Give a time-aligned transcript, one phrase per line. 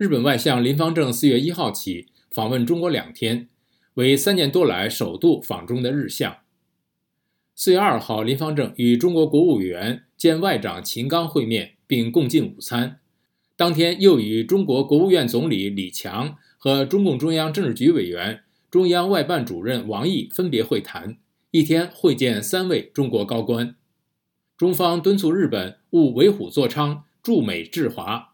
[0.00, 3.50] 日本外相林方正四月一号起访问中国两天，
[3.96, 6.38] 为三年多来首度访中的日相。
[7.54, 13.00] 四月二号，林方正与中国国务委员兼外长秦刚会面，并共进午餐。
[13.58, 21.18] 当天又与中国国务院总理李强和中共中央政治局委员、中央外办主任王毅分别会谈，
[21.50, 23.76] 一天会见三位中国高官。
[24.56, 28.29] 中方敦促日本勿为虎作伥，助美制华。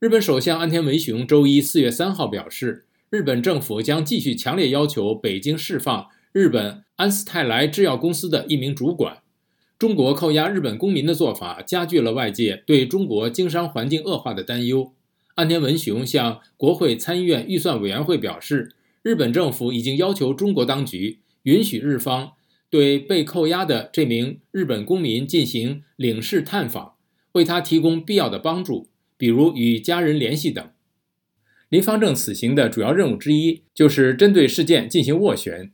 [0.00, 9.22] 日本首相安田文雄周一四月三号表示，日本政府将继续强烈要求北京释放日本安斯泰莱制药公司的一名主管。
[9.76, 14.92] 中国扣押日本公民的做法加剧了外界对中国经商环境恶化的担忧。
[15.34, 22.34] 安田文雄向国会参议院预算委员会表示，日本政府已经要求中国当局允许日方
[22.70, 26.92] 对被扣押的这名日本公民进行领事探访，
[27.32, 28.86] 为他提供必要的帮助，
[29.18, 30.66] 比如与家人联系等。
[31.68, 35.72] 林方正此行的主要任务之一就是针对事件进行斡旋。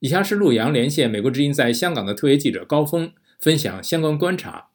[0.00, 3.12] 以下是陆洋连线美国之音在香港的特约记者高峰。
[3.38, 4.68] 分享相关观察。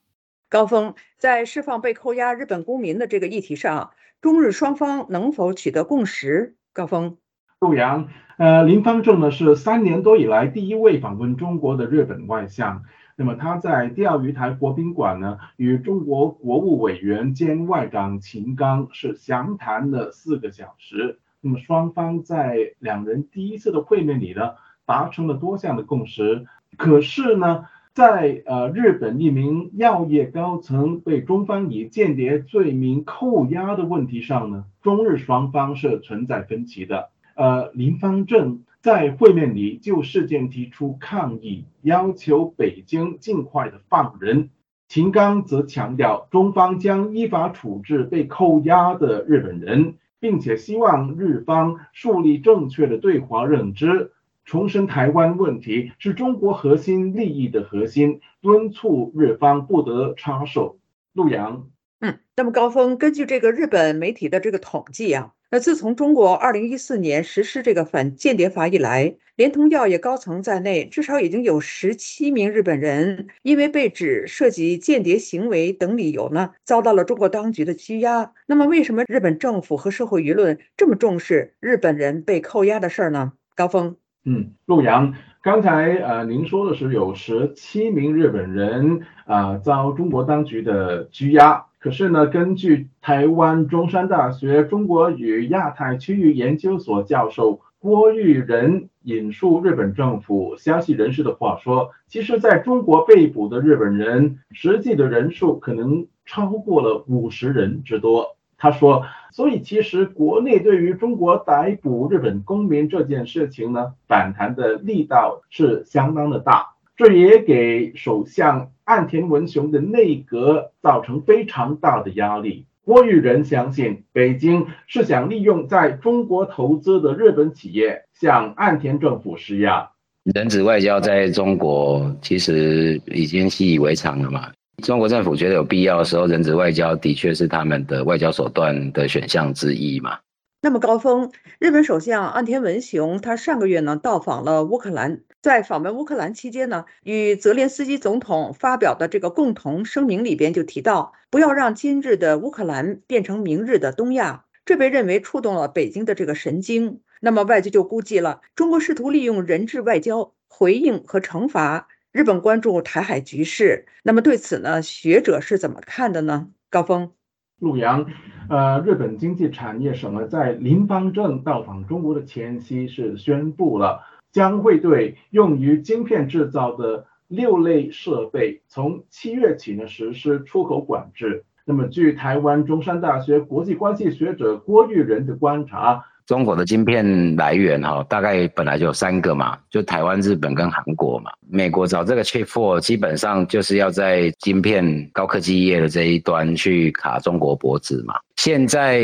[0.48, 3.90] 高峰在释放被扣押日本公民的这个议题上，
[4.22, 6.56] 中日双方能否取得共识？
[6.72, 7.18] 高峰，
[7.60, 12.84] 陆阳，呃，林方正呢是三年多以来第一位访问中国的日本外相。
[13.16, 21.20] 那么他在钓鱼台国宾馆呢，与中国国务委员兼外长秦刚是详谈了四个小时。
[21.42, 24.52] 那么双方在两人第一次的会面里呢，
[24.86, 26.46] 达成了多项的共识。
[26.78, 27.66] 可是呢？
[27.94, 37.10] 在呃，日本一名药业高层被中方以间谍罪名扣押的问题上呢，中日双方是存在分歧的。
[37.36, 44.50] 呃，林方正在会面里就事件提出抗议，要求北京尽快的放人。
[44.88, 54.12] 秦刚则强调，中方将依法处置被扣押的日本人，并且希望日方树立正确的对华认知。
[54.44, 60.80] 重申台湾问题是中国核心利益的核心，敦促日方不得插手。
[61.14, 61.68] 陆阳，
[62.00, 78.32] 嗯，那么高峰，根据这个日本媒体的这个统计啊，那自从中国二零一四年实施这个反间谍法以来，连同药业高层在内，至少已经有十七名日本人因为被指涉及间谍行为等理由呢，遭到了中国当局的拘押。
[78.46, 83.34] 那么，为什么日本政府和社会舆论这么重视日本人被扣押的事儿呢？
[83.54, 83.98] 高峰。
[84.24, 108.38] 嗯，陆阳，刚才呃您说的是有十七名日本人啊遭中国当局的拘押，可是呢，根据台湾中山大学中国与亚太区域研究所教授郭玉仁引述日本政府消息人士的话说，其实在中国被捕的日本人实际的人数可能超过了五十人之多。
[108.60, 122.66] 他说，所以其实国内对于中国逮捕日本公民这件事情呢，反弹的力道是相当的大，这也给首相岸田文雄的内阁造成非常大的压力。
[122.84, 129.90] 郭玉仁相信，北京是想利用在中国投资的日本企业向岸田政府施压。
[130.36, 134.52] 人质外交在中国其实已经习以为常了嘛。
[134.84, 140.18] 中国政府觉得有必要的时候，人质外交的确是他们的外交手段的选项之一嘛。
[140.64, 157.02] 那么高峰，日本首相岸田文雄他上个月呢到访了乌克兰，在访问乌克兰期间呢，与泽连斯基总统发表的这个共同声明里边就提到，不要让今日的乌克兰变成明日的东亚，这被认为触动了北京的这个神经。
[157.22, 161.88] 那么外界就估计了，中国试图利用人质外交回应和惩罚。
[162.12, 166.50] 日本关注台海局势，那么对此呢，学者是怎么看的呢？
[166.70, 167.14] 高峰，
[167.58, 168.06] 陆阳，
[168.52, 174.02] 呃，日本经济产业省呢，在林方正到访中国的前夕是宣布了，
[174.34, 181.46] 将会对用于晶片制造的六类设备，从七月起呢实施出口管制。
[181.64, 186.08] 那么，据台湾中山大学国际关系学者郭玉仁的观察。
[186.32, 191.30] 中国的晶片来源哈，大概本来就有三个嘛，就台湾、日本跟韩国嘛。
[191.50, 198.16] 美国找这个 Chip Four，基本上就是要在晶片高科技业的这一端去卡中国脖子嘛。
[198.38, 199.02] 现在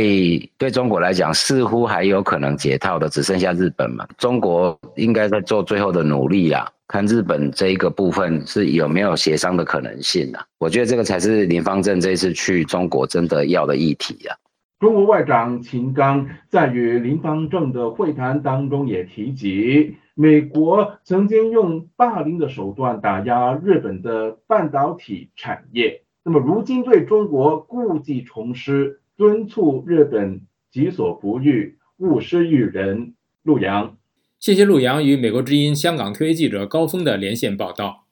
[0.58, 4.08] 对中国来讲，似乎还有可能解套的，只剩下日本嘛。
[4.18, 10.46] 中国应该在做最后的努力啊，看日本这一个部分是有没有协商的可能性啊。
[10.60, 14.32] 我觉得这个才是林方正这次去中国真的要的议题啊。
[14.80, 26.04] 中国外长秦刚在与林方正的会谈当中也提及美国曾经用霸凌的手段打压日本的半导体产业。
[26.24, 33.16] 那么如今对中国故伎重施敦促日本己所不欲勿施于人。
[33.42, 33.98] 陆洋
[34.40, 38.06] 谢谢陆洋与美国之音香港特约记者高峰的连线报道。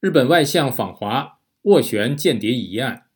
[0.00, 3.09] 日本外相访华斡旋间谍疑案。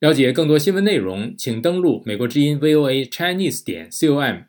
[0.00, 4.38] 了解更多新闻内容请登录美国之音 voa chinese 点 com